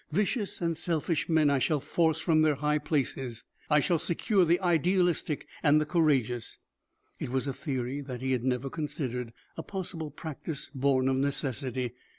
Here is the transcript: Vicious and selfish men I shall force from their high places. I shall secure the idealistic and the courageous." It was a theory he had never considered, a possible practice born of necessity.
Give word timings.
Vicious 0.11 0.61
and 0.61 0.75
selfish 0.75 1.29
men 1.29 1.51
I 1.51 1.59
shall 1.59 1.79
force 1.79 2.19
from 2.19 2.41
their 2.41 2.55
high 2.55 2.79
places. 2.79 3.43
I 3.69 3.79
shall 3.79 3.99
secure 3.99 4.45
the 4.45 4.59
idealistic 4.61 5.47
and 5.61 5.79
the 5.79 5.85
courageous." 5.85 6.57
It 7.19 7.29
was 7.29 7.45
a 7.45 7.53
theory 7.53 8.03
he 8.19 8.31
had 8.31 8.43
never 8.43 8.71
considered, 8.71 9.31
a 9.57 9.61
possible 9.61 10.09
practice 10.09 10.71
born 10.73 11.07
of 11.07 11.17
necessity. 11.17 11.93